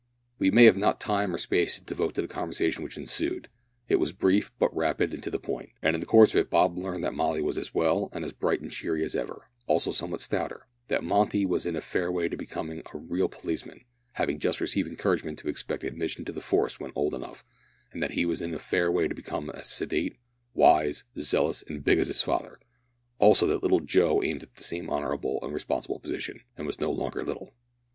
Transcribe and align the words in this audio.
We 0.39 0.49
have 0.65 0.77
not 0.77 0.99
time 0.99 1.31
or 1.31 1.37
space 1.37 1.75
to 1.75 1.85
devote 1.85 2.15
to 2.15 2.23
the 2.23 2.27
conversation 2.27 2.83
which 2.83 2.97
ensued. 2.97 3.49
It 3.87 3.97
was 3.97 4.13
brief, 4.13 4.51
but 4.57 4.75
rapid 4.75 5.13
and 5.13 5.21
to 5.21 5.29
the 5.29 5.37
point, 5.37 5.73
and 5.79 5.93
in 5.93 5.99
the 5.99 6.07
course 6.07 6.31
of 6.31 6.37
it 6.37 6.49
Bob 6.49 6.75
learned 6.75 7.03
that 7.03 7.13
Molly 7.13 7.39
was 7.39 7.55
as 7.55 7.75
well, 7.75 8.09
and 8.11 8.25
as 8.25 8.31
bright 8.31 8.61
and 8.61 8.71
cheery 8.71 9.03
as 9.03 9.13
ever 9.15 9.47
also 9.67 9.91
somewhat 9.91 10.21
stouter; 10.21 10.65
that 10.87 11.03
Monty 11.03 11.45
was 11.45 11.67
in 11.67 11.75
a 11.75 11.81
fair 11.81 12.11
way 12.11 12.27
to 12.27 12.35
become 12.35 12.71
a 12.71 12.97
real 12.97 13.27
policeman, 13.29 13.81
having 14.13 14.39
just 14.39 14.59
received 14.59 14.87
encouragement 14.89 15.37
to 15.37 15.47
expect 15.49 15.83
admission 15.83 16.25
to 16.25 16.31
the 16.31 16.41
force 16.41 16.79
when 16.79 16.91
old 16.95 17.13
enough, 17.13 17.45
and 17.93 18.01
that 18.01 18.13
he 18.13 18.25
was 18.25 18.41
in 18.41 18.55
a 18.55 18.57
fair 18.57 18.91
way 18.91 19.07
to 19.07 19.13
become 19.13 19.51
as 19.51 19.69
sedate, 19.69 20.17
wise, 20.55 21.03
zealous, 21.19 21.61
and 21.67 21.83
big 21.83 21.99
as 21.99 22.07
his 22.07 22.23
father; 22.23 22.59
also, 23.19 23.45
that 23.45 23.61
little 23.61 23.81
Jo 23.81 24.23
aimed 24.23 24.41
at 24.41 24.55
the 24.55 24.63
same 24.63 24.89
honourable 24.89 25.37
and 25.43 25.53
responsible 25.53 25.99
position, 25.99 26.41
and 26.57 26.65
was 26.65 26.81
no 26.81 26.89
longer 26.91 27.23
little. 27.23 27.53